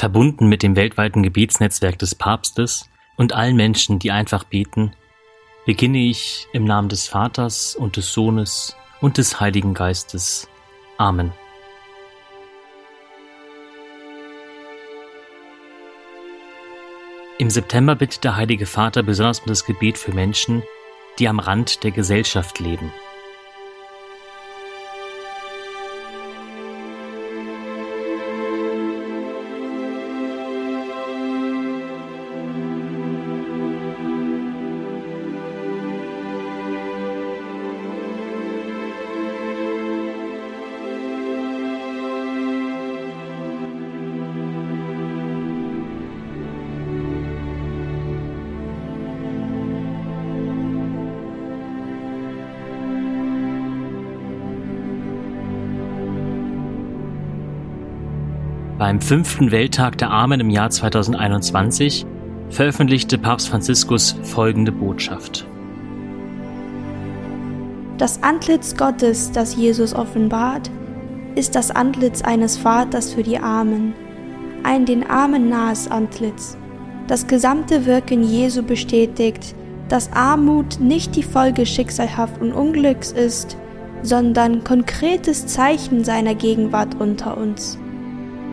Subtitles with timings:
[0.00, 4.92] verbunden mit dem weltweiten Gebetsnetzwerk des Papstes und allen Menschen, die einfach beten,
[5.66, 10.48] beginne ich im Namen des Vaters und des Sohnes und des Heiligen Geistes.
[10.96, 11.32] Amen.
[17.36, 20.62] Im September bittet der Heilige Vater besonders um das Gebet für Menschen,
[21.18, 22.90] die am Rand der Gesellschaft leben.
[58.80, 62.06] Beim fünften Welttag der Armen im Jahr 2021
[62.48, 65.46] veröffentlichte Papst Franziskus folgende Botschaft.
[67.98, 70.70] Das Antlitz Gottes, das Jesus offenbart,
[71.34, 73.92] ist das Antlitz eines Vaters für die Armen,
[74.62, 76.56] ein den Armen nahes Antlitz.
[77.06, 79.54] Das gesamte Wirken Jesu bestätigt,
[79.90, 83.58] dass Armut nicht die Folge schicksalhaften Unglücks ist,
[84.00, 87.78] sondern konkretes Zeichen seiner Gegenwart unter uns.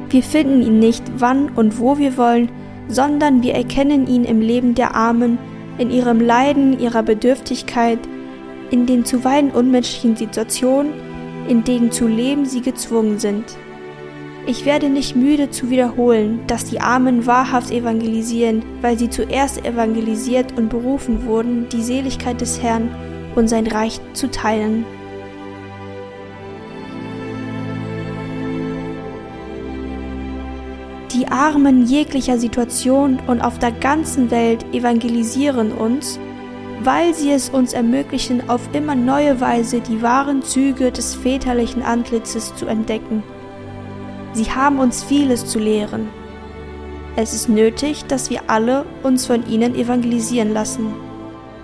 [0.09, 2.49] Wir finden ihn nicht, wann und wo wir wollen,
[2.87, 5.37] sondern wir erkennen ihn im Leben der Armen,
[5.77, 7.99] in ihrem Leiden, ihrer Bedürftigkeit,
[8.71, 10.93] in den zuweilen unmenschlichen Situationen,
[11.47, 13.43] in denen zu leben sie gezwungen sind.
[14.45, 20.57] Ich werde nicht müde zu wiederholen, dass die Armen wahrhaft evangelisieren, weil sie zuerst evangelisiert
[20.57, 22.89] und berufen wurden, die Seligkeit des Herrn
[23.35, 24.85] und sein Reich zu teilen.
[31.17, 36.19] Die Armen jeglicher Situation und auf der ganzen Welt evangelisieren uns,
[36.83, 42.53] weil sie es uns ermöglichen, auf immer neue Weise die wahren Züge des väterlichen Antlitzes
[42.53, 43.23] zu entdecken.
[44.33, 46.07] Sie haben uns vieles zu lehren.
[47.15, 50.93] Es ist nötig, dass wir alle uns von ihnen evangelisieren lassen.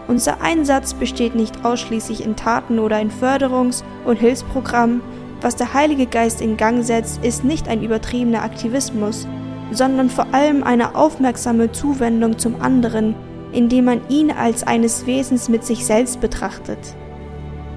[0.08, 5.02] Unser Einsatz besteht nicht ausschließlich in Taten oder in Förderungs- und Hilfsprogrammen,
[5.42, 9.28] was der Heilige Geist in Gang setzt, ist nicht ein übertriebener Aktivismus,
[9.76, 13.16] sondern vor allem eine aufmerksame Zuwendung zum anderen,
[13.52, 16.96] indem man ihn als eines Wesens mit sich selbst betrachtet.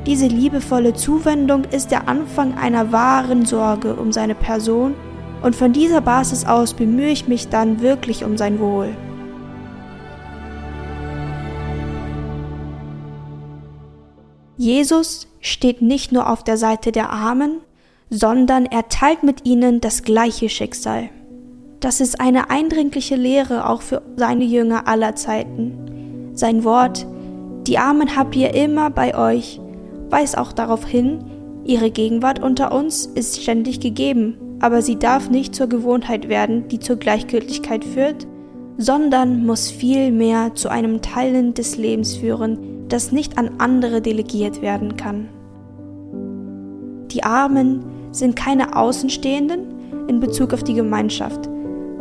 [0.07, 4.95] Diese liebevolle Zuwendung ist der Anfang einer wahren Sorge um seine Person
[5.43, 8.97] und von dieser Basis aus bemühe ich mich dann wirklich um sein Wohl.
[14.57, 17.61] Jesus steht nicht nur auf der Seite der Armen,
[18.09, 21.11] sondern er teilt mit ihnen das gleiche Schicksal.
[21.81, 26.31] Das ist eine eindringliche Lehre auch für seine Jünger aller Zeiten.
[26.33, 27.07] Sein Wort,
[27.67, 29.61] die Armen habt ihr immer bei euch,
[30.09, 31.25] weist auch darauf hin,
[31.65, 36.79] ihre Gegenwart unter uns ist ständig gegeben, aber sie darf nicht zur Gewohnheit werden, die
[36.79, 38.27] zur Gleichgültigkeit führt,
[38.79, 44.97] sondern muss vielmehr zu einem Teilen des Lebens führen, das nicht an andere delegiert werden
[44.97, 45.29] kann.
[47.11, 51.49] Die Armen sind keine Außenstehenden in Bezug auf die Gemeinschaft,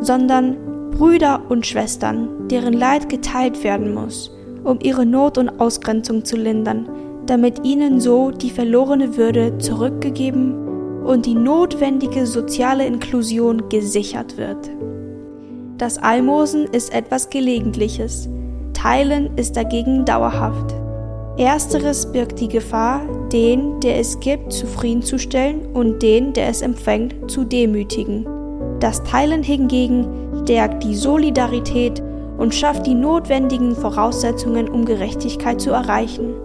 [0.05, 4.31] sondern Brüder und Schwestern, deren Leid geteilt werden muss,
[4.63, 6.88] um ihre Not und Ausgrenzung zu lindern,
[7.25, 14.69] damit ihnen so die verlorene Würde zurückgegeben und die notwendige soziale Inklusion gesichert wird.
[15.77, 18.29] Das Almosen ist etwas Gelegentliches,
[18.73, 20.73] Teilen ist dagegen dauerhaft.
[21.38, 23.01] Ersteres birgt die Gefahr,
[23.31, 28.34] den, der es gibt, zufriedenzustellen und den, der es empfängt, zu demütigen.
[28.85, 30.06] Das Teilen hingegen
[30.44, 32.03] stärkt die Solidarität
[32.38, 36.35] und schafft die notwendigen Voraussetzungen, um Gerechtigkeit zu erreichen.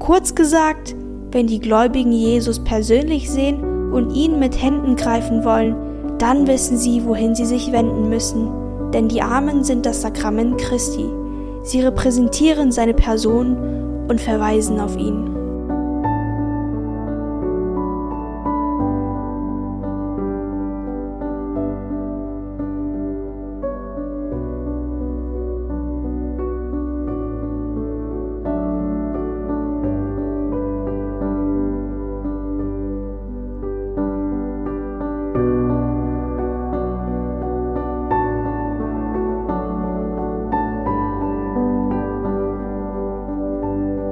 [0.00, 0.96] Kurz gesagt,
[1.30, 5.76] wenn die Gläubigen Jesus persönlich sehen und ihn mit Händen greifen wollen,
[6.18, 8.50] dann wissen sie, wohin sie sich wenden müssen,
[8.92, 11.06] denn die Armen sind das Sakrament Christi.
[11.62, 13.56] Sie repräsentieren seine Person
[14.08, 15.45] und verweisen auf ihn.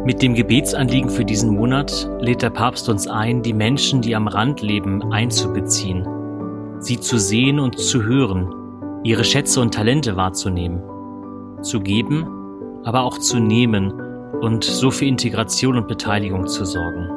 [0.05, 4.29] Mit dem Gebetsanliegen für diesen Monat lädt der Papst uns ein, die Menschen, die am
[4.29, 6.07] Rand leben, einzubeziehen.
[6.79, 8.53] sie zu sehen und zu hören,
[9.03, 10.83] ihre Schätze und Talente wahrzunehmen,
[11.63, 12.27] zu geben,
[12.85, 13.93] aber auch zu nehmen
[14.43, 17.09] und so für Integration und Beteiligung zu sorgen.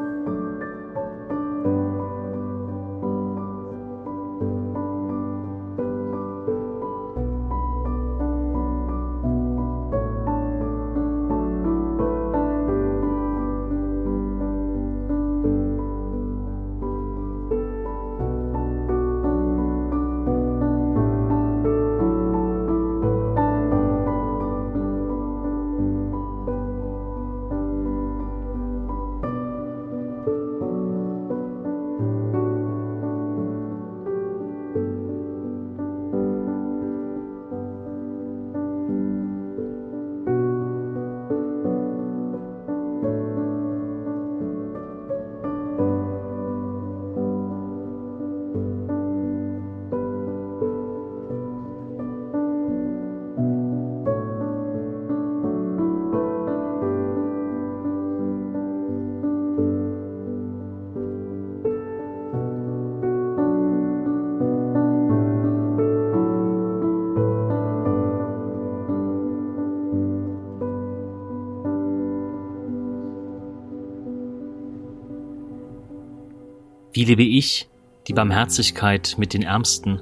[76.97, 77.67] Wie lebe ich
[78.07, 79.99] die Barmherzigkeit mit den Ärmsten?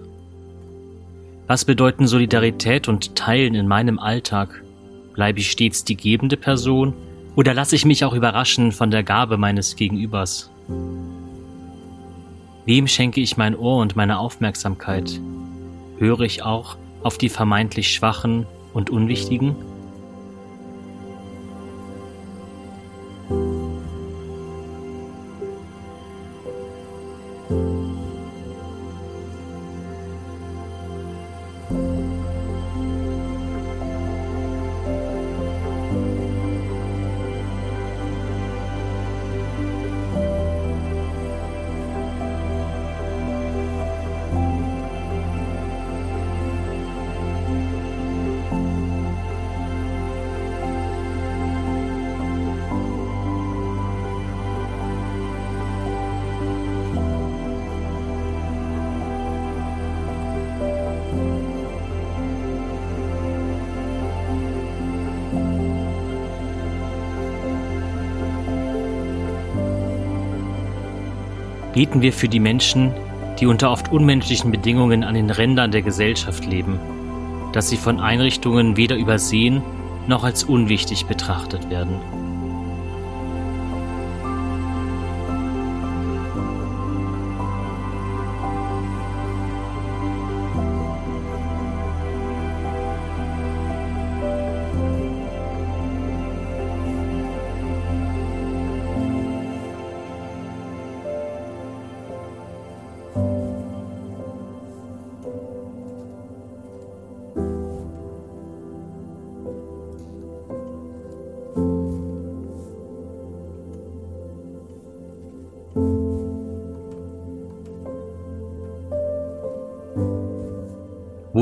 [1.46, 4.64] Was bedeuten Solidarität und Teilen in meinem Alltag?
[5.14, 6.94] Bleibe ich stets die gebende Person
[7.36, 10.50] oder lasse ich mich auch überraschen von der Gabe meines Gegenübers?
[12.64, 15.20] Wem schenke ich mein Ohr und meine Aufmerksamkeit?
[15.98, 19.58] Höre ich auch auf die vermeintlich Schwachen und Unwichtigen?
[71.76, 72.94] Beten wir für die Menschen,
[73.40, 76.80] die unter oft unmenschlichen Bedingungen an den Rändern der Gesellschaft leben,
[77.52, 79.62] dass sie von Einrichtungen weder übersehen
[80.08, 82.00] noch als unwichtig betrachtet werden.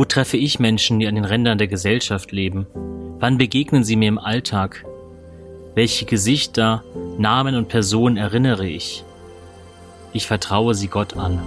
[0.03, 2.67] Wo treffe ich Menschen, die an den Rändern der Gesellschaft leben?
[3.19, 4.83] Wann begegnen sie mir im Alltag?
[5.75, 6.83] Welche Gesichter,
[7.17, 9.05] Namen und Personen erinnere ich?
[10.11, 11.39] Ich vertraue sie Gott an.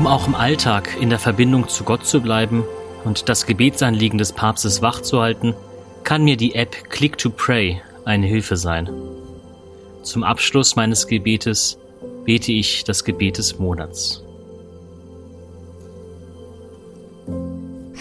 [0.00, 2.64] Um auch im Alltag in der Verbindung zu Gott zu bleiben
[3.04, 5.54] und das Gebetsanliegen des Papstes wachzuhalten,
[6.04, 8.88] kann mir die App Click to Pray eine Hilfe sein.
[10.02, 11.76] Zum Abschluss meines Gebetes
[12.24, 14.24] bete ich das Gebet des Monats.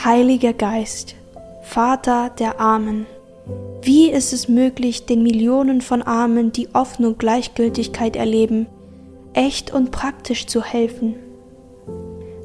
[0.02, 1.16] Heiliger Geist,
[1.64, 3.08] Vater der Armen,
[3.82, 8.68] wie ist es möglich, den Millionen von Armen, die offen und Gleichgültigkeit erleben,
[9.34, 11.16] echt und praktisch zu helfen?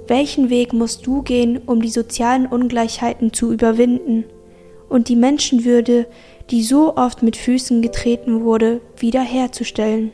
[0.06, 4.24] Welchen Weg musst du gehen, um die sozialen Ungleichheiten zu überwinden
[4.88, 6.06] und die Menschenwürde,
[6.50, 10.10] die so oft mit Füßen getreten wurde, wiederherzustellen?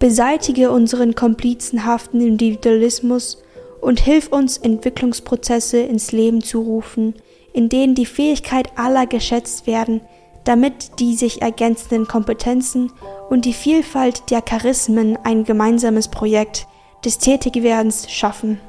[0.00, 3.40] Beseitige unseren komplizenhaften Individualismus
[3.80, 7.14] und hilf uns, Entwicklungsprozesse ins Leben zu rufen,
[7.52, 10.00] in denen die Fähigkeit aller geschätzt werden,
[10.42, 12.90] damit die sich ergänzenden Kompetenzen
[13.30, 16.66] und die Vielfalt der Charismen ein gemeinsames Projekt
[17.04, 18.60] des Tätigwerdens schaffen.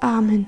[0.00, 0.46] Amen.